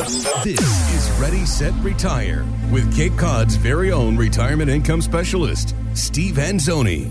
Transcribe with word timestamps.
This 0.00 0.46
is 0.46 1.20
Ready, 1.20 1.44
Set, 1.44 1.74
Retire 1.82 2.46
with 2.72 2.94
Cape 2.94 3.16
Cod's 3.18 3.56
very 3.56 3.90
own 3.90 4.16
retirement 4.16 4.70
income 4.70 5.02
specialist, 5.02 5.74
Steve 5.94 6.36
Anzoni. 6.36 7.10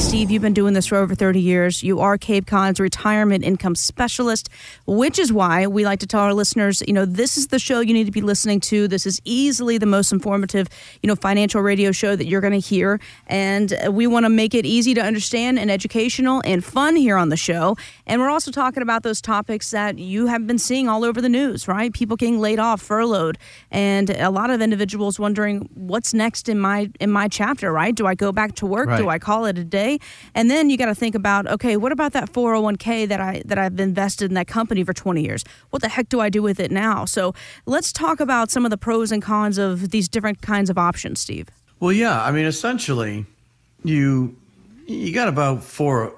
Steve, 0.00 0.30
you've 0.30 0.42
been 0.42 0.52
doing 0.52 0.74
this 0.74 0.86
for 0.86 0.96
over 0.96 1.14
30 1.14 1.40
years. 1.40 1.84
You 1.84 2.00
are 2.00 2.18
Cape 2.18 2.46
Cod's 2.46 2.80
retirement 2.80 3.44
income 3.44 3.76
specialist, 3.76 4.48
which 4.86 5.18
is 5.18 5.32
why 5.32 5.68
we 5.68 5.84
like 5.84 6.00
to 6.00 6.06
tell 6.06 6.22
our 6.22 6.34
listeners, 6.34 6.82
you 6.86 6.92
know, 6.92 7.04
this 7.04 7.36
is 7.36 7.48
the 7.48 7.60
show 7.60 7.78
you 7.78 7.94
need 7.94 8.06
to 8.06 8.12
be 8.12 8.20
listening 8.20 8.58
to. 8.60 8.88
This 8.88 9.06
is 9.06 9.20
easily 9.24 9.78
the 9.78 9.86
most 9.86 10.10
informative, 10.10 10.68
you 11.00 11.06
know, 11.06 11.14
financial 11.14 11.62
radio 11.62 11.92
show 11.92 12.16
that 12.16 12.26
you're 12.26 12.40
going 12.40 12.52
to 12.52 12.58
hear. 12.58 13.00
And 13.28 13.72
we 13.90 14.08
want 14.08 14.26
to 14.26 14.30
make 14.30 14.52
it 14.52 14.66
easy 14.66 14.94
to 14.94 15.00
understand 15.00 15.58
and 15.58 15.70
educational 15.70 16.42
and 16.44 16.64
fun 16.64 16.96
here 16.96 17.16
on 17.16 17.28
the 17.28 17.36
show. 17.36 17.76
And 18.06 18.20
we're 18.20 18.30
also 18.30 18.50
talking 18.50 18.82
about 18.82 19.04
those 19.04 19.20
topics 19.20 19.70
that 19.70 19.98
you 19.98 20.26
have 20.26 20.44
been 20.46 20.58
seeing 20.58 20.88
all 20.88 21.04
over 21.04 21.20
the 21.20 21.28
news, 21.28 21.68
right? 21.68 21.92
People 21.92 22.16
getting 22.18 22.40
laid 22.40 22.58
off, 22.58 22.80
furloughed, 22.80 23.38
and 23.70 24.10
a 24.10 24.30
lot 24.30 24.50
of 24.50 24.60
individuals 24.60 25.18
wondering 25.18 25.68
what's 25.74 26.12
next 26.12 26.48
in 26.48 26.58
my 26.58 26.90
in 27.00 27.10
my 27.10 27.28
chapter, 27.28 27.72
right? 27.72 27.94
Do 27.94 28.06
I 28.06 28.14
go 28.14 28.32
back 28.32 28.54
to 28.56 28.66
work? 28.66 28.88
Right. 28.88 28.98
Do 28.98 29.08
I 29.08 29.18
call 29.18 29.46
it 29.46 29.58
a 29.58 29.64
day? 29.64 29.98
And 30.34 30.50
then 30.50 30.70
you 30.70 30.76
got 30.76 30.86
to 30.86 30.94
think 30.94 31.14
about, 31.14 31.46
okay, 31.46 31.76
what 31.76 31.92
about 31.92 32.12
that 32.12 32.32
401k 32.32 33.08
that 33.08 33.20
I 33.20 33.42
that 33.44 33.58
I've 33.58 33.78
invested 33.80 34.30
in 34.30 34.34
that 34.34 34.46
company 34.46 34.84
for 34.84 34.92
20 34.92 35.22
years? 35.22 35.44
What 35.70 35.82
the 35.82 35.88
heck 35.88 36.08
do 36.08 36.20
I 36.20 36.28
do 36.28 36.42
with 36.42 36.60
it 36.60 36.70
now? 36.70 37.04
So, 37.04 37.34
let's 37.66 37.92
talk 37.92 38.20
about 38.20 38.50
some 38.50 38.64
of 38.64 38.70
the 38.70 38.78
pros 38.78 39.12
and 39.12 39.22
cons 39.22 39.58
of 39.58 39.90
these 39.90 40.08
different 40.08 40.42
kinds 40.42 40.70
of 40.70 40.78
options, 40.78 41.20
Steve. 41.20 41.48
Well, 41.80 41.92
yeah. 41.92 42.22
I 42.22 42.32
mean, 42.32 42.44
essentially, 42.44 43.26
you 43.84 44.36
you 44.86 45.12
got 45.12 45.28
about 45.28 45.62
four 45.62 46.14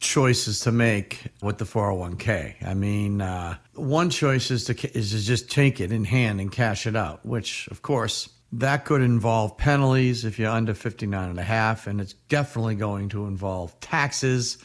choices 0.00 0.60
to 0.60 0.72
make 0.72 1.28
with 1.42 1.58
the 1.58 1.64
401k. 1.64 2.66
I 2.66 2.74
mean, 2.74 3.20
uh, 3.20 3.56
one 3.74 4.10
choice 4.10 4.50
is 4.50 4.64
to 4.64 4.96
is 4.96 5.10
to 5.10 5.18
just 5.18 5.50
take 5.50 5.80
it 5.80 5.92
in 5.92 6.04
hand 6.04 6.40
and 6.40 6.50
cash 6.50 6.86
it 6.86 6.96
out, 6.96 7.24
which 7.24 7.68
of 7.68 7.82
course 7.82 8.28
that 8.52 8.84
could 8.84 9.02
involve 9.02 9.56
penalties 9.58 10.24
if 10.24 10.38
you're 10.38 10.50
under 10.50 10.74
59 10.74 11.30
and 11.30 11.38
a 11.38 11.42
half 11.42 11.86
and 11.86 12.00
it's 12.00 12.14
definitely 12.28 12.74
going 12.74 13.08
to 13.10 13.26
involve 13.26 13.78
taxes. 13.80 14.58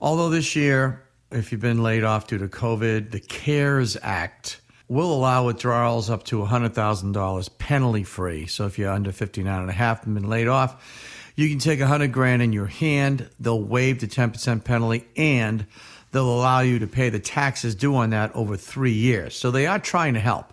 Although 0.00 0.28
this 0.28 0.54
year, 0.54 1.02
if 1.30 1.50
you've 1.50 1.60
been 1.60 1.82
laid 1.82 2.04
off 2.04 2.26
due 2.26 2.38
to 2.38 2.48
COVID, 2.48 3.10
the 3.10 3.20
CARES 3.20 3.96
Act 4.02 4.60
will 4.88 5.12
allow 5.12 5.46
withdrawals 5.46 6.08
up 6.08 6.24
to 6.24 6.38
$100,000 6.38 7.58
penalty 7.58 8.04
free. 8.04 8.46
So 8.46 8.66
if 8.66 8.78
you're 8.78 8.92
under 8.92 9.12
59 9.12 9.60
and 9.60 9.68
a 9.68 9.72
half 9.72 10.04
and 10.04 10.14
been 10.14 10.28
laid 10.28 10.48
off, 10.48 11.27
you 11.38 11.48
can 11.48 11.60
take 11.60 11.78
a 11.78 11.82
100 11.82 12.10
grand 12.10 12.42
in 12.42 12.52
your 12.52 12.66
hand. 12.66 13.30
They'll 13.38 13.62
waive 13.62 14.00
the 14.00 14.08
10% 14.08 14.64
penalty 14.64 15.06
and 15.16 15.66
they'll 16.10 16.28
allow 16.28 16.60
you 16.60 16.80
to 16.80 16.88
pay 16.88 17.10
the 17.10 17.20
taxes 17.20 17.76
due 17.76 17.94
on 17.94 18.10
that 18.10 18.34
over 18.34 18.56
three 18.56 18.92
years. 18.92 19.36
So 19.36 19.52
they 19.52 19.68
are 19.68 19.78
trying 19.78 20.14
to 20.14 20.20
help. 20.20 20.52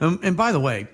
Um, 0.00 0.18
and 0.24 0.36
by 0.36 0.50
the 0.50 0.58
way, 0.58 0.88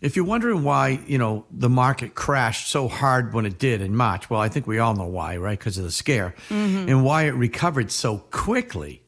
if 0.00 0.14
you're 0.14 0.24
wondering 0.24 0.62
why, 0.62 1.00
you 1.08 1.18
know, 1.18 1.44
the 1.50 1.68
market 1.68 2.14
crashed 2.14 2.70
so 2.70 2.86
hard 2.86 3.34
when 3.34 3.46
it 3.46 3.58
did 3.58 3.80
in 3.80 3.96
March, 3.96 4.30
well, 4.30 4.40
I 4.40 4.48
think 4.48 4.68
we 4.68 4.78
all 4.78 4.94
know 4.94 5.08
why, 5.08 5.38
right? 5.38 5.58
Because 5.58 5.76
of 5.76 5.82
the 5.82 5.90
scare. 5.90 6.36
And 6.88 7.02
why 7.02 7.24
it 7.24 7.34
recovered 7.34 7.90
so 7.90 8.18
quickly 8.30 9.02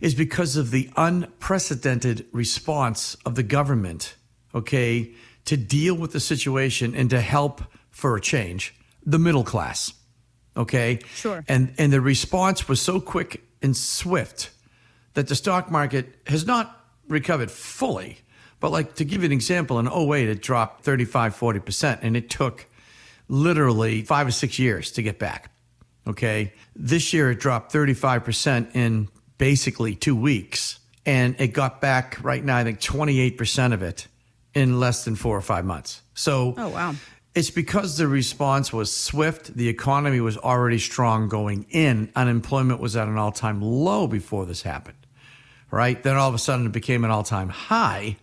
is 0.00 0.16
because 0.16 0.56
of 0.56 0.72
the 0.72 0.90
unprecedented 0.96 2.26
response 2.32 3.16
of 3.24 3.36
the 3.36 3.44
government, 3.44 4.16
okay, 4.52 5.12
to 5.44 5.56
deal 5.56 5.94
with 5.94 6.10
the 6.10 6.18
situation 6.18 6.92
and 6.92 7.08
to 7.10 7.20
help 7.20 7.62
for 7.92 8.16
a 8.16 8.20
change 8.20 8.74
the 9.06 9.18
middle 9.18 9.44
class. 9.44 9.92
Okay? 10.56 10.98
Sure. 11.14 11.44
And 11.48 11.72
and 11.78 11.92
the 11.92 12.00
response 12.00 12.68
was 12.68 12.80
so 12.80 13.00
quick 13.00 13.42
and 13.62 13.76
swift 13.76 14.50
that 15.14 15.28
the 15.28 15.34
stock 15.34 15.70
market 15.70 16.14
has 16.26 16.44
not 16.46 16.84
recovered 17.08 17.50
fully. 17.50 18.18
But 18.60 18.72
like 18.72 18.96
to 18.96 19.04
give 19.04 19.22
you 19.22 19.26
an 19.26 19.32
example, 19.32 19.78
in 19.78 19.86
08 19.86 20.28
it 20.28 20.42
dropped 20.42 20.84
35, 20.84 21.36
40%, 21.36 21.98
and 22.02 22.16
it 22.16 22.28
took 22.30 22.66
literally 23.28 24.02
five 24.02 24.26
or 24.26 24.30
six 24.30 24.58
years 24.58 24.90
to 24.92 25.02
get 25.02 25.18
back. 25.18 25.50
Okay. 26.06 26.52
This 26.74 27.12
year 27.12 27.30
it 27.30 27.40
dropped 27.40 27.72
35% 27.72 28.74
in 28.74 29.08
basically 29.38 29.94
two 29.94 30.16
weeks. 30.16 30.78
And 31.04 31.36
it 31.38 31.48
got 31.48 31.80
back 31.80 32.18
right 32.22 32.44
now, 32.44 32.56
I 32.56 32.64
think 32.64 32.80
28% 32.80 33.72
of 33.72 33.82
it 33.82 34.08
in 34.54 34.80
less 34.80 35.04
than 35.04 35.14
four 35.14 35.36
or 35.36 35.40
five 35.42 35.64
months. 35.64 36.02
So 36.14 36.54
Oh, 36.56 36.68
wow. 36.68 36.94
It's 37.36 37.50
because 37.50 37.98
the 37.98 38.08
response 38.08 38.72
was 38.72 38.90
swift. 38.90 39.54
The 39.54 39.68
economy 39.68 40.20
was 40.20 40.38
already 40.38 40.78
strong 40.78 41.28
going 41.28 41.66
in. 41.68 42.10
Unemployment 42.16 42.80
was 42.80 42.96
at 42.96 43.08
an 43.08 43.18
all 43.18 43.30
time 43.30 43.60
low 43.60 44.06
before 44.06 44.46
this 44.46 44.62
happened, 44.62 44.96
right? 45.70 46.02
Then 46.02 46.16
all 46.16 46.30
of 46.30 46.34
a 46.34 46.38
sudden 46.38 46.64
it 46.64 46.72
became 46.72 47.04
an 47.04 47.10
all 47.10 47.22
time 47.22 47.50
high. 47.50 48.16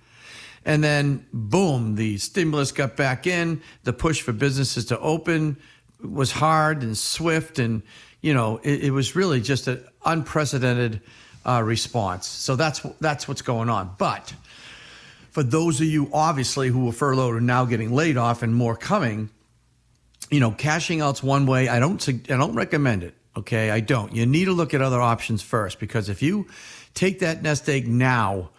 And 0.66 0.84
then, 0.84 1.28
boom, 1.32 1.94
the 1.94 2.18
stimulus 2.18 2.72
got 2.72 2.98
back 2.98 3.28
in. 3.28 3.62
The 3.84 3.94
push 3.94 4.20
for 4.20 4.32
businesses 4.32 4.86
to 4.86 5.00
open 5.00 5.58
was 6.02 6.32
hard 6.32 6.82
and 6.82 6.98
swift. 6.98 7.60
And, 7.60 7.84
you 8.22 8.34
know, 8.34 8.62
it, 8.64 8.86
it 8.86 8.92
was 8.92 9.16
really 9.16 9.42
just 9.42 9.68
an 9.68 9.86
unprecedented 10.06 11.02
uh, 11.46 11.62
response. 11.64 12.26
So 12.26 12.56
that's, 12.56 12.80
that's 13.00 13.28
what's 13.28 13.44
going 13.44 13.70
on. 13.70 13.94
But 14.00 14.34
for 15.34 15.42
those 15.44 15.82
of 15.82 15.88
you, 15.88 16.10
obviously, 16.14 16.70
who 16.70 16.86
were 16.86 16.92
furloughed 16.92 17.36
and 17.36 17.48
now 17.48 17.66
getting 17.66 17.92
laid 17.92 18.18
off 18.18 18.44
and 18.44 18.54
more 18.54 18.76
coming, 18.76 19.30
you 20.30 20.40
know, 20.40 20.52
cashing 20.52 21.02
out's 21.02 21.24
one 21.24 21.46
way. 21.48 21.68
I 21.68 21.80
don't, 21.80 22.08
I 22.08 22.38
don't 22.38 22.54
recommend 22.56 23.02
it. 23.04 23.16
Okay. 23.36 23.72
I 23.72 23.80
don't. 23.80 24.14
You 24.16 24.28
need 24.28 24.46
to 24.46 24.54
look 24.54 24.76
at 24.76 24.82
other 24.84 25.02
options 25.02 25.42
first 25.42 25.80
because 25.80 26.08
if 26.08 26.22
you 26.22 26.48
take 26.94 27.20
that 27.20 27.42
nest 27.42 27.68
egg 27.68 27.88
now, 27.88 28.52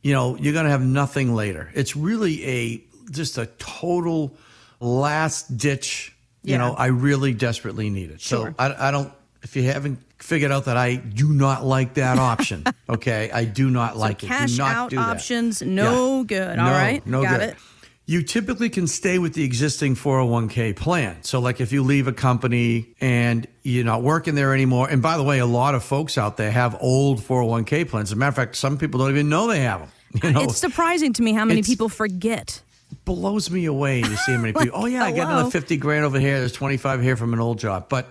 you 0.00 0.14
know, 0.14 0.36
you're 0.36 0.54
going 0.54 0.64
to 0.64 0.70
have 0.70 0.82
nothing 0.84 1.34
later. 1.34 1.70
It's 1.74 1.94
really 1.94 2.44
a, 2.46 2.84
just 3.10 3.36
a 3.36 3.46
total 3.58 4.34
last 4.80 5.56
ditch. 5.58 6.16
You 6.42 6.52
Yeah. 6.52 6.58
know, 6.58 6.72
I 6.72 6.86
really 6.86 7.34
desperately 7.34 7.90
need 7.90 8.10
it. 8.10 8.20
Sure. 8.22 8.48
So 8.48 8.54
I, 8.58 8.88
I 8.88 8.90
don't, 8.90 9.12
if 9.42 9.54
you 9.54 9.64
haven't 9.64 9.98
figured 10.22 10.52
out 10.52 10.64
that 10.66 10.76
I 10.76 10.96
do 10.96 11.32
not 11.32 11.64
like 11.64 11.94
that 11.94 12.18
option, 12.18 12.64
okay, 12.88 13.30
I 13.32 13.44
do 13.44 13.68
not 13.70 13.96
like 13.96 14.22
it. 14.22 14.26
Cash 14.28 14.58
out 14.58 14.90
do 14.90 14.96
that. 14.96 15.08
options, 15.16 15.60
no 15.62 16.18
Yeah. 16.18 16.24
good. 16.24 16.58
All 16.58 16.66
No, 16.66 16.70
right. 16.72 17.06
no 17.06 17.22
Got 17.22 17.40
good. 17.40 17.48
it. 17.50 17.56
You 18.04 18.22
typically 18.24 18.68
can 18.68 18.88
stay 18.88 19.18
with 19.20 19.32
the 19.34 19.44
existing 19.44 19.94
401k 19.94 20.74
plan. 20.74 21.22
So, 21.22 21.38
like 21.40 21.60
if 21.60 21.70
you 21.72 21.82
leave 21.84 22.08
a 22.08 22.12
company 22.12 22.88
and 23.00 23.46
you're 23.62 23.84
not 23.84 24.02
working 24.02 24.34
there 24.34 24.52
anymore, 24.52 24.88
and 24.90 25.00
by 25.00 25.16
the 25.16 25.22
way, 25.22 25.38
a 25.38 25.46
lot 25.46 25.74
of 25.76 25.84
folks 25.84 26.18
out 26.18 26.36
there 26.36 26.50
have 26.50 26.76
old 26.80 27.20
401k 27.20 27.88
plans. 27.88 28.08
As 28.08 28.12
a 28.12 28.16
matter 28.16 28.30
of 28.30 28.34
fact, 28.34 28.56
some 28.56 28.76
people 28.76 28.98
don't 28.98 29.10
even 29.10 29.28
know 29.28 29.46
they 29.46 29.60
have 29.60 29.80
them. 29.80 29.88
You 30.22 30.32
know, 30.32 30.42
It's 30.42 30.58
surprising 30.68 31.12
to 31.14 31.22
me 31.22 31.32
how 31.32 31.44
many 31.44 31.60
It's- 31.60 31.70
people 31.70 31.88
forget. 31.88 32.60
blows 33.04 33.50
me 33.50 33.64
away 33.66 34.02
to 34.02 34.16
see 34.18 34.32
how 34.32 34.38
many 34.38 34.52
Like, 34.52 34.64
people. 34.66 34.82
Oh 34.82 34.86
yeah, 34.86 35.04
I 35.04 35.12
got 35.12 35.30
another 35.30 35.50
fifty 35.50 35.76
grand 35.76 36.04
over 36.04 36.18
here. 36.20 36.38
There's 36.40 36.52
twenty 36.52 36.76
five 36.76 37.00
here 37.02 37.16
from 37.16 37.32
an 37.32 37.40
old 37.40 37.58
job. 37.58 37.86
But 37.88 38.06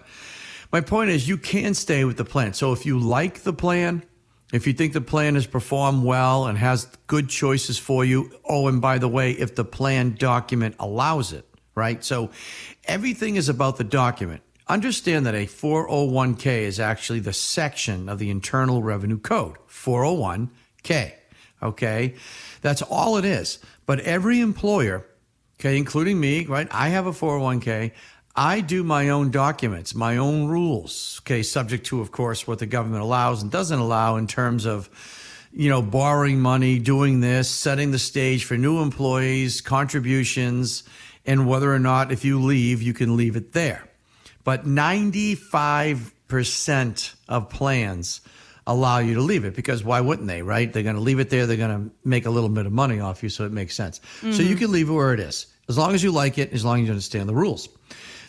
my 0.72 0.82
point 0.82 1.10
is, 1.10 1.28
you 1.28 1.38
can 1.38 1.74
stay 1.74 2.06
with 2.06 2.18
the 2.18 2.26
plan. 2.26 2.54
So 2.54 2.72
if 2.72 2.86
you 2.86 3.00
like 3.00 3.40
the 3.40 3.54
plan, 3.54 4.04
if 4.54 4.68
you 4.68 4.74
think 4.74 4.94
the 4.94 5.02
plan 5.02 5.36
has 5.36 5.48
performed 5.48 6.04
well 6.04 6.46
and 6.46 6.58
has 6.58 6.86
good 7.08 7.30
choices 7.30 7.78
for 7.78 8.04
you. 8.04 8.32
Oh, 8.48 8.68
and 8.68 8.82
by 8.82 8.98
the 8.98 9.08
way, 9.08 9.32
if 9.32 9.56
the 9.56 9.66
plan 9.66 10.16
document 10.18 10.76
allows 10.80 11.32
it, 11.32 11.46
right? 11.76 12.04
So 12.04 12.32
everything 12.86 13.38
is 13.38 13.50
about 13.50 13.78
the 13.78 13.84
document. 13.84 14.42
Understand 14.68 15.26
that 15.26 15.36
a 15.36 15.46
401k 15.46 16.46
is 16.62 16.80
actually 16.80 17.20
the 17.20 17.34
section 17.34 18.08
of 18.08 18.20
the 18.20 18.30
Internal 18.30 18.84
Revenue 18.84 19.20
Code, 19.20 19.58
401k. 19.70 21.14
Okay. 21.64 22.16
That's 22.62 22.82
all 22.82 23.18
it 23.18 23.26
is. 23.26 23.60
But 23.86 24.00
every 24.02 24.40
employer, 24.40 25.06
okay, 25.60 25.78
including 25.78 26.20
me, 26.20 26.46
right? 26.46 26.68
I 26.72 26.90
have 26.90 27.06
a 27.06 27.12
401k. 27.12 27.92
I 28.36 28.62
do 28.62 28.84
my 28.84 29.10
own 29.10 29.32
documents, 29.32 29.94
my 29.94 30.18
own 30.18 30.48
rules, 30.48 31.22
okay, 31.24 31.44
subject 31.44 31.86
to, 31.88 32.02
of 32.02 32.12
course, 32.12 32.48
what 32.48 32.60
the 32.60 32.66
government 32.66 33.04
allows 33.04 33.42
and 33.42 33.52
doesn't 33.52 33.80
allow 33.80 34.16
in 34.16 34.28
terms 34.28 34.66
of, 34.66 34.90
you 35.52 35.70
know, 35.70 35.82
borrowing 35.82 36.40
money, 36.40 36.80
doing 36.80 37.20
this, 37.20 37.50
setting 37.50 37.92
the 37.92 38.00
stage 38.00 38.46
for 38.46 38.56
new 38.56 38.82
employees, 38.82 39.60
contributions, 39.60 40.84
and 41.26 41.48
whether 41.48 41.74
or 41.74 41.80
not 41.80 42.12
if 42.12 42.24
you 42.24 42.42
leave, 42.42 42.82
you 42.82 42.94
can 42.94 43.18
leave 43.18 43.36
it 43.36 43.52
there. 43.52 43.88
But 44.44 44.66
95% 44.66 47.14
of 47.28 47.50
plans 47.50 48.22
allow 48.66 49.00
you 49.00 49.16
to 49.16 49.22
leave 49.22 49.44
it 49.44 49.56
because 49.56 49.84
why 49.84 50.00
wouldn't 50.00 50.28
they, 50.28 50.42
right? 50.42 50.72
They're 50.72 50.84
going 50.84 50.96
to 50.96 51.02
leave 51.02 51.20
it 51.20 51.30
there. 51.30 51.48
They're 51.48 51.58
going 51.58 51.90
to 51.90 51.96
make 52.06 52.26
a 52.26 52.30
little 52.30 52.50
bit 52.50 52.66
of 52.66 52.72
money 52.72 53.02
off 53.02 53.24
you, 53.24 53.30
so 53.30 53.46
it 53.46 53.52
makes 53.52 53.76
sense. 53.76 54.00
So 54.22 54.28
you 54.28 54.34
mm-hmm. 54.34 54.58
can 54.58 54.72
leave 54.72 54.90
it 54.90 54.94
where 54.94 55.14
it 55.14 55.20
is 55.20 55.48
as 55.72 55.78
long 55.78 55.94
as 55.94 56.04
you 56.04 56.12
like 56.12 56.38
it, 56.38 56.54
as 56.54 56.66
long 56.66 56.82
as 56.82 56.86
you 56.86 56.92
understand 56.92 57.30
the 57.30 57.34
rules. 57.34 57.70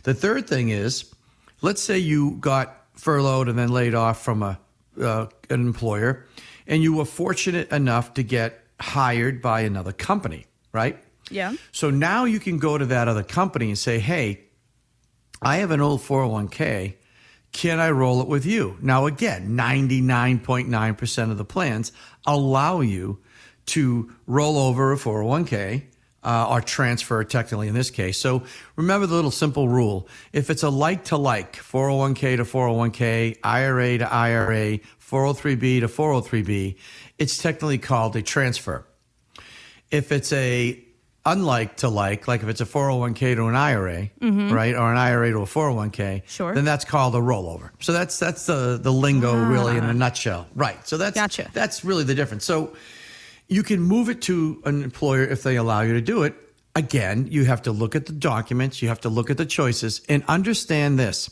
The 0.02 0.14
third 0.14 0.46
thing 0.48 0.70
is, 0.70 1.12
let's 1.60 1.82
say 1.82 1.98
you 1.98 2.32
got 2.40 2.86
furloughed 2.94 3.48
and 3.48 3.58
then 3.58 3.68
laid 3.70 3.94
off 3.94 4.22
from 4.22 4.42
a 4.42 4.58
uh, 5.00 5.26
an 5.48 5.60
employer, 5.66 6.26
and 6.66 6.82
you 6.82 6.94
were 6.94 7.04
fortunate 7.04 7.70
enough 7.70 8.14
to 8.14 8.22
get 8.22 8.62
hired 8.80 9.40
by 9.40 9.60
another 9.62 9.92
company, 9.92 10.46
right? 10.72 10.98
Yeah. 11.30 11.54
So 11.70 11.90
now 11.90 12.24
you 12.24 12.40
can 12.40 12.58
go 12.58 12.76
to 12.76 12.86
that 12.86 13.08
other 13.08 13.22
company 13.22 13.68
and 13.68 13.78
say, 13.78 13.98
hey, 13.98 14.40
I 15.40 15.56
have 15.56 15.70
an 15.70 15.80
old 15.80 16.00
401k. 16.00 16.94
Can 17.52 17.80
I 17.80 17.90
roll 17.90 18.20
it 18.20 18.28
with 18.28 18.46
you? 18.46 18.78
Now, 18.80 19.06
again, 19.06 19.56
99.9% 19.56 21.30
of 21.30 21.38
the 21.38 21.44
plans 21.44 21.92
allow 22.26 22.80
you 22.80 23.18
to 23.66 24.12
roll 24.26 24.58
over 24.58 24.92
a 24.92 24.96
401k 24.96 25.84
uh, 26.24 26.48
or 26.50 26.60
transfer, 26.60 27.24
technically 27.24 27.68
in 27.68 27.74
this 27.74 27.90
case. 27.90 28.18
So 28.18 28.42
remember 28.76 29.06
the 29.06 29.14
little 29.14 29.30
simple 29.30 29.68
rule. 29.68 30.08
If 30.32 30.50
it's 30.50 30.62
a 30.62 30.68
like 30.70 31.04
to 31.06 31.16
like, 31.16 31.56
401k 31.56 32.36
to 32.36 32.44
401k, 32.44 33.38
IRA 33.42 33.98
to 33.98 34.12
IRA, 34.12 34.78
403b 35.00 35.80
to 35.80 35.88
403b, 35.88 36.76
it's 37.18 37.38
technically 37.38 37.78
called 37.78 38.16
a 38.16 38.22
transfer. 38.22 38.86
If 39.90 40.10
it's 40.12 40.32
a 40.32 40.82
unlike 41.24 41.76
to 41.76 41.88
like, 41.88 42.26
like 42.26 42.42
if 42.42 42.48
it's 42.48 42.60
a 42.60 42.66
401k 42.66 43.36
to 43.36 43.46
an 43.46 43.54
IRA, 43.54 44.10
right, 44.20 44.74
or 44.74 44.90
an 44.90 44.98
IRA 44.98 45.30
to 45.32 45.38
a 45.38 45.44
401k, 45.44 46.22
Sure. 46.26 46.52
then 46.54 46.64
that's 46.64 46.84
called 46.84 47.14
a 47.14 47.18
rollover. 47.18 47.70
So 47.80 47.92
that's 47.92 48.18
that's 48.18 48.46
the 48.46 48.78
the 48.82 48.92
lingo 48.92 49.34
really 49.34 49.76
in 49.76 49.84
a 49.84 49.94
nutshell, 49.94 50.46
right? 50.54 50.84
So 50.88 50.96
that's 50.96 51.14
Gotcha. 51.14 51.50
that's 51.52 51.84
really 51.84 52.04
the 52.04 52.14
difference. 52.14 52.44
So 52.44 52.74
you 53.52 53.62
can 53.62 53.80
move 53.80 54.08
it 54.08 54.22
to 54.22 54.62
an 54.64 54.82
employer 54.82 55.24
if 55.24 55.42
they 55.42 55.56
allow 55.56 55.82
you 55.82 55.92
to 55.92 56.00
do 56.00 56.22
it. 56.22 56.34
Again, 56.74 57.28
you 57.30 57.44
have 57.44 57.62
to 57.62 57.72
look 57.72 57.94
at 57.94 58.06
the 58.06 58.12
documents, 58.12 58.80
you 58.80 58.88
have 58.88 59.02
to 59.02 59.10
look 59.10 59.28
at 59.28 59.36
the 59.36 59.44
choices, 59.44 60.00
and 60.08 60.24
understand 60.26 60.98
this. 60.98 61.30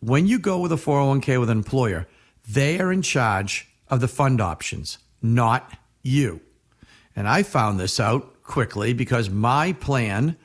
When 0.00 0.26
you 0.26 0.40
go 0.40 0.58
with 0.58 0.72
a 0.72 0.76
401k 0.76 1.38
with 1.38 1.48
an 1.48 1.58
employer, 1.58 2.08
they 2.48 2.80
are 2.80 2.92
in 2.92 3.02
charge 3.02 3.68
of 3.88 4.00
the 4.00 4.08
fund 4.08 4.40
options, 4.40 4.98
not 5.22 5.72
you. 6.02 6.40
And 7.14 7.28
I 7.28 7.44
found 7.44 7.78
this 7.78 8.00
out 8.00 8.42
quickly 8.42 8.92
because 8.92 9.30
my 9.30 9.74
plan, 9.74 10.36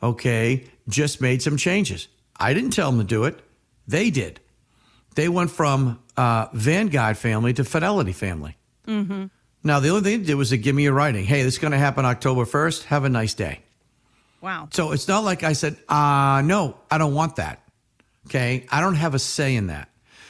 okay, 0.00 0.64
just 0.88 1.20
made 1.20 1.42
some 1.42 1.56
changes. 1.56 2.06
I 2.36 2.54
didn't 2.54 2.70
tell 2.70 2.90
them 2.92 3.00
to 3.00 3.06
do 3.06 3.24
it, 3.24 3.40
they 3.88 4.10
did. 4.10 4.38
They 5.16 5.28
went 5.28 5.50
from 5.50 6.00
uh, 6.16 6.46
Vanguard 6.52 7.16
family 7.18 7.52
to 7.54 7.64
Fidelity 7.64 8.12
family. 8.12 8.56
Now, 9.66 9.80
the 9.80 9.88
only 9.88 10.02
thing 10.02 10.20
they 10.20 10.26
did 10.26 10.34
was 10.34 10.50
to 10.50 10.58
give 10.58 10.74
me 10.74 10.84
a 10.86 10.92
writing. 10.92 11.24
Hey, 11.24 11.42
this 11.42 11.54
is 11.54 11.58
going 11.58 11.72
to 11.72 11.78
happen 11.78 12.04
October 12.04 12.44
1st. 12.44 12.84
Have 12.84 13.04
a 13.04 13.08
nice 13.08 13.32
day. 13.32 13.60
Wow. 14.42 14.68
So 14.70 14.92
it's 14.92 15.08
not 15.08 15.24
like 15.24 15.42
I 15.42 15.54
said, 15.54 15.78
uh, 15.88 16.42
no, 16.44 16.76
I 16.90 16.98
don't 16.98 17.14
want 17.14 17.36
that. 17.36 17.62
Okay. 18.26 18.66
I 18.70 18.82
don't 18.82 18.96
have 18.96 19.14
a 19.14 19.18
say 19.18 19.56
in 19.56 19.68
that. 19.68 19.88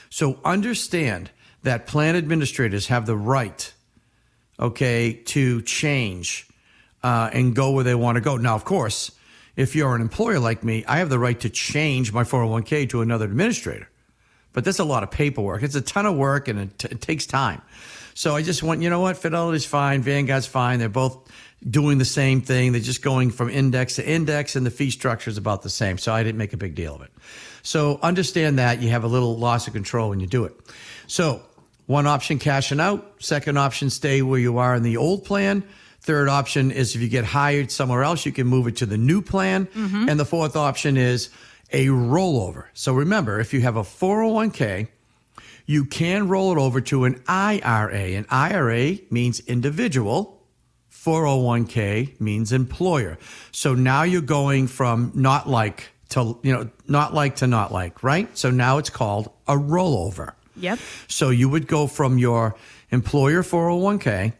So 0.08 0.38
understand 0.44 1.30
that 1.64 1.88
plan 1.88 2.14
administrators 2.14 2.86
have 2.86 3.06
the 3.06 3.16
right, 3.16 3.72
okay, 4.60 5.12
to 5.12 5.62
change 5.62 6.46
uh, 7.02 7.30
and 7.32 7.56
go 7.56 7.72
where 7.72 7.82
they 7.82 7.96
want 7.96 8.14
to 8.14 8.20
go. 8.20 8.36
Now, 8.36 8.54
of 8.54 8.64
course, 8.64 9.10
if 9.56 9.74
you're 9.74 9.96
an 9.96 10.00
employer 10.00 10.38
like 10.38 10.62
me, 10.62 10.84
I 10.86 10.98
have 10.98 11.08
the 11.08 11.18
right 11.18 11.38
to 11.40 11.50
change 11.50 12.12
my 12.12 12.22
401k 12.22 12.88
to 12.90 13.02
another 13.02 13.24
administrator. 13.24 13.88
But 14.54 14.64
that's 14.64 14.78
a 14.78 14.84
lot 14.84 15.02
of 15.02 15.10
paperwork. 15.10 15.62
It's 15.62 15.74
a 15.74 15.82
ton 15.82 16.06
of 16.06 16.16
work 16.16 16.48
and 16.48 16.58
it, 16.58 16.78
t- 16.78 16.88
it 16.90 17.02
takes 17.02 17.26
time. 17.26 17.60
So 18.14 18.34
I 18.34 18.42
just 18.42 18.62
want, 18.62 18.80
you 18.80 18.88
know 18.88 19.00
what? 19.00 19.18
Fidelity's 19.18 19.66
fine. 19.66 20.00
Vanguard's 20.00 20.46
fine. 20.46 20.78
They're 20.78 20.88
both 20.88 21.30
doing 21.68 21.98
the 21.98 22.04
same 22.04 22.40
thing. 22.40 22.72
They're 22.72 22.80
just 22.80 23.02
going 23.02 23.30
from 23.30 23.50
index 23.50 23.96
to 23.96 24.08
index 24.08 24.56
and 24.56 24.64
the 24.64 24.70
fee 24.70 24.90
structure 24.90 25.28
is 25.28 25.36
about 25.36 25.62
the 25.62 25.70
same. 25.70 25.98
So 25.98 26.14
I 26.14 26.22
didn't 26.22 26.38
make 26.38 26.54
a 26.54 26.56
big 26.56 26.74
deal 26.74 26.94
of 26.94 27.02
it. 27.02 27.10
So 27.62 27.98
understand 28.02 28.58
that 28.58 28.80
you 28.80 28.90
have 28.90 29.04
a 29.04 29.08
little 29.08 29.36
loss 29.36 29.66
of 29.66 29.72
control 29.72 30.10
when 30.10 30.20
you 30.20 30.26
do 30.26 30.44
it. 30.44 30.54
So 31.08 31.42
one 31.86 32.06
option, 32.06 32.38
cashing 32.38 32.80
out. 32.80 33.14
Second 33.18 33.58
option, 33.58 33.90
stay 33.90 34.22
where 34.22 34.38
you 34.38 34.58
are 34.58 34.74
in 34.74 34.82
the 34.82 34.96
old 34.96 35.24
plan. 35.24 35.64
Third 36.00 36.28
option 36.28 36.70
is 36.70 36.94
if 36.94 37.00
you 37.00 37.08
get 37.08 37.24
hired 37.24 37.70
somewhere 37.70 38.04
else, 38.04 38.26
you 38.26 38.32
can 38.32 38.46
move 38.46 38.66
it 38.66 38.76
to 38.76 38.86
the 38.86 38.98
new 38.98 39.22
plan. 39.22 39.66
Mm-hmm. 39.66 40.08
And 40.08 40.20
the 40.20 40.24
fourth 40.26 40.54
option 40.54 40.96
is 40.96 41.30
a 41.72 41.86
rollover. 41.86 42.66
So 42.74 42.92
remember, 42.94 43.40
if 43.40 43.52
you 43.52 43.60
have 43.62 43.76
a 43.76 43.82
401k, 43.82 44.88
you 45.66 45.84
can 45.84 46.28
roll 46.28 46.52
it 46.52 46.58
over 46.58 46.80
to 46.82 47.04
an 47.04 47.22
IRA. 47.26 48.12
An 48.12 48.26
IRA 48.30 48.98
means 49.10 49.40
individual. 49.40 50.42
401k 50.90 52.20
means 52.20 52.52
employer. 52.52 53.18
So 53.52 53.74
now 53.74 54.02
you're 54.02 54.22
going 54.22 54.68
from 54.68 55.12
not 55.14 55.48
like 55.48 55.90
to, 56.10 56.38
you 56.42 56.52
know, 56.52 56.70
not 56.86 57.12
like 57.12 57.36
to 57.36 57.46
not 57.46 57.72
like, 57.72 58.02
right? 58.02 58.36
So 58.36 58.50
now 58.50 58.78
it's 58.78 58.90
called 58.90 59.30
a 59.46 59.54
rollover. 59.54 60.34
Yep. 60.56 60.78
So 61.08 61.30
you 61.30 61.48
would 61.48 61.66
go 61.66 61.86
from 61.86 62.18
your 62.18 62.54
employer 62.90 63.42
401k, 63.42 64.32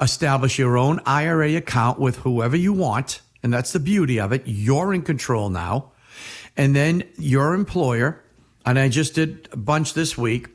establish 0.00 0.58
your 0.58 0.76
own 0.76 1.00
IRA 1.06 1.56
account 1.56 1.98
with 1.98 2.18
whoever 2.18 2.56
you 2.56 2.72
want. 2.72 3.22
And 3.42 3.52
that's 3.52 3.72
the 3.72 3.80
beauty 3.80 4.20
of 4.20 4.32
it. 4.32 4.42
You're 4.46 4.92
in 4.92 5.02
control 5.02 5.48
now. 5.48 5.92
And 6.58 6.76
then 6.76 7.04
your 7.16 7.54
employer, 7.54 8.22
and 8.66 8.78
I 8.78 8.88
just 8.90 9.14
did 9.14 9.48
a 9.52 9.56
bunch 9.56 9.94
this 9.94 10.18
week, 10.18 10.48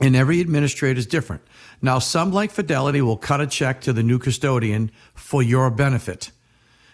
and 0.00 0.14
every 0.16 0.40
administrator 0.40 0.98
is 0.98 1.06
different. 1.06 1.42
Now, 1.80 1.98
some 2.00 2.32
like 2.32 2.50
Fidelity 2.50 3.00
will 3.00 3.16
cut 3.16 3.40
a 3.40 3.46
check 3.46 3.80
to 3.82 3.92
the 3.92 4.02
new 4.02 4.18
custodian 4.18 4.90
for 5.14 5.42
your 5.42 5.70
benefit. 5.70 6.30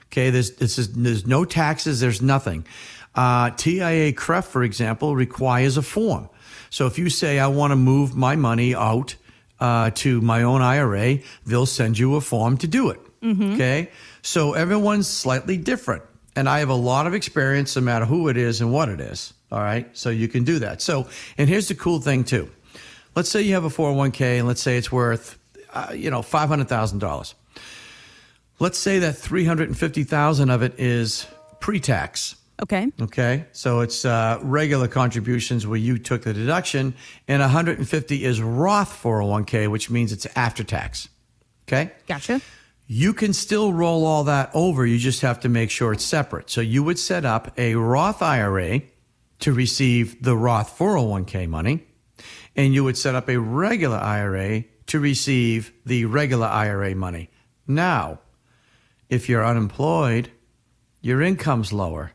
Okay, 0.06 0.30
there's 0.30 0.52
this 0.56 0.78
is 0.78 0.92
there's 0.92 1.26
no 1.26 1.44
taxes, 1.44 2.00
there's 2.00 2.22
nothing. 2.22 2.66
Uh, 3.14 3.50
TIAA 3.50 4.14
CREF, 4.14 4.44
for 4.44 4.62
example, 4.62 5.16
requires 5.16 5.76
a 5.76 5.82
form. 5.82 6.28
So 6.70 6.86
if 6.86 6.98
you 6.98 7.10
say 7.10 7.38
I 7.38 7.46
want 7.48 7.72
to 7.72 7.76
move 7.76 8.14
my 8.14 8.36
money 8.36 8.74
out 8.74 9.16
uh, 9.60 9.90
to 9.96 10.20
my 10.20 10.42
own 10.42 10.62
IRA, 10.62 11.18
they'll 11.46 11.66
send 11.66 11.98
you 11.98 12.14
a 12.16 12.20
form 12.20 12.58
to 12.58 12.66
do 12.66 12.90
it. 12.90 13.00
Okay, 13.54 13.90
so 14.22 14.52
everyone's 14.52 15.08
slightly 15.08 15.56
different, 15.56 16.04
and 16.38 16.48
I 16.48 16.60
have 16.60 16.68
a 16.68 16.74
lot 16.74 17.08
of 17.08 17.14
experience, 17.14 17.74
no 17.74 17.82
matter 17.82 18.04
who 18.04 18.28
it 18.28 18.36
is 18.36 18.60
and 18.60 18.72
what 18.72 18.88
it 18.88 19.00
is. 19.00 19.34
All 19.50 19.58
right, 19.58 19.88
so 19.92 20.08
you 20.08 20.28
can 20.28 20.44
do 20.44 20.60
that. 20.60 20.80
So, 20.80 21.08
and 21.36 21.48
here's 21.48 21.66
the 21.66 21.74
cool 21.74 22.00
thing 22.00 22.22
too. 22.22 22.48
Let's 23.16 23.28
say 23.28 23.42
you 23.42 23.54
have 23.54 23.64
a 23.64 23.68
401k, 23.68 24.38
and 24.38 24.46
let's 24.46 24.62
say 24.62 24.78
it's 24.78 24.92
worth, 24.92 25.36
uh, 25.72 25.92
you 25.92 26.10
know, 26.10 26.22
five 26.22 26.48
hundred 26.48 26.68
thousand 26.68 27.00
dollars. 27.00 27.34
Let's 28.60 28.78
say 28.78 29.00
that 29.00 29.16
350,000 29.16 30.50
of 30.50 30.62
it 30.62 30.78
is 30.78 31.26
pre-tax. 31.60 32.36
Okay. 32.60 32.88
Okay. 33.00 33.44
So 33.52 33.80
it's 33.80 34.04
uh, 34.04 34.38
regular 34.42 34.88
contributions 34.88 35.64
where 35.64 35.78
you 35.78 35.96
took 35.96 36.22
the 36.22 36.34
deduction 36.34 36.94
and 37.28 37.40
150 37.40 38.24
is 38.24 38.42
Roth 38.42 39.00
401k, 39.00 39.68
which 39.68 39.90
means 39.90 40.12
it's 40.12 40.26
after 40.34 40.64
tax. 40.64 41.08
Okay. 41.68 41.92
Gotcha. 42.08 42.40
You 42.90 43.12
can 43.12 43.34
still 43.34 43.70
roll 43.74 44.06
all 44.06 44.24
that 44.24 44.50
over. 44.54 44.86
You 44.86 44.98
just 44.98 45.20
have 45.20 45.40
to 45.40 45.48
make 45.50 45.70
sure 45.70 45.92
it's 45.92 46.04
separate. 46.04 46.48
So 46.48 46.62
you 46.62 46.82
would 46.82 46.98
set 46.98 47.26
up 47.26 47.52
a 47.58 47.74
Roth 47.74 48.22
IRA 48.22 48.80
to 49.40 49.52
receive 49.52 50.22
the 50.22 50.34
Roth 50.34 50.76
401k 50.78 51.46
money, 51.48 51.86
and 52.56 52.72
you 52.72 52.84
would 52.84 52.96
set 52.96 53.14
up 53.14 53.28
a 53.28 53.38
regular 53.38 53.98
IRA 53.98 54.64
to 54.86 54.98
receive 54.98 55.70
the 55.84 56.06
regular 56.06 56.46
IRA 56.46 56.94
money. 56.94 57.28
Now, 57.66 58.20
if 59.10 59.28
you're 59.28 59.44
unemployed, 59.44 60.30
your 61.02 61.20
income's 61.20 61.74
lower. 61.74 62.12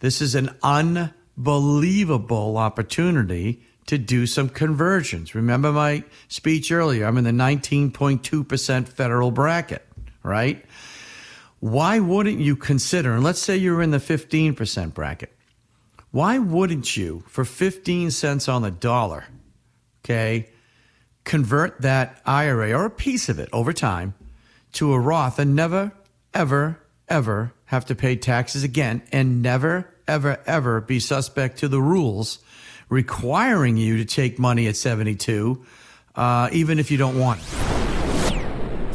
This 0.00 0.20
is 0.20 0.34
an 0.34 0.50
unbelievable 0.62 2.58
opportunity 2.58 3.62
to 3.86 3.96
do 3.96 4.26
some 4.26 4.50
conversions. 4.50 5.34
Remember 5.34 5.72
my 5.72 6.04
speech 6.28 6.70
earlier? 6.70 7.06
I'm 7.06 7.16
in 7.16 7.24
the 7.24 7.30
19.2% 7.30 8.88
federal 8.88 9.30
bracket, 9.30 9.86
right? 10.22 10.64
Why 11.60 12.00
wouldn't 12.00 12.40
you 12.40 12.56
consider, 12.56 13.14
and 13.14 13.22
let's 13.22 13.40
say 13.40 13.56
you're 13.56 13.82
in 13.82 13.90
the 13.90 13.98
15% 13.98 14.94
bracket, 14.94 15.32
why 16.10 16.38
wouldn't 16.38 16.96
you, 16.96 17.24
for 17.28 17.44
15 17.44 18.10
cents 18.10 18.48
on 18.48 18.62
the 18.62 18.70
dollar, 18.70 19.24
okay, 20.04 20.50
convert 21.24 21.80
that 21.80 22.20
IRA 22.26 22.72
or 22.72 22.84
a 22.84 22.90
piece 22.90 23.28
of 23.28 23.38
it 23.38 23.48
over 23.52 23.72
time 23.72 24.14
to 24.72 24.92
a 24.92 24.98
Roth 24.98 25.38
and 25.38 25.54
never, 25.54 25.92
ever, 26.34 26.80
ever 27.08 27.52
have 27.66 27.86
to 27.86 27.94
pay 27.94 28.16
taxes 28.16 28.64
again 28.64 29.02
and 29.12 29.40
never, 29.40 29.88
ever, 30.08 30.40
ever 30.46 30.80
be 30.80 30.98
suspect 30.98 31.58
to 31.58 31.68
the 31.68 31.80
rules 31.80 32.38
requiring 32.88 33.76
you 33.78 33.96
to 33.96 34.04
take 34.04 34.38
money 34.38 34.66
at 34.66 34.76
72, 34.76 35.64
uh, 36.14 36.48
even 36.52 36.78
if 36.78 36.90
you 36.90 36.98
don't 36.98 37.18
want 37.18 37.40
it. 37.40 37.61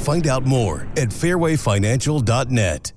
Find 0.07 0.25
out 0.27 0.45
more 0.45 0.87
at 0.95 1.09
fairwayfinancial.net. 1.09 2.96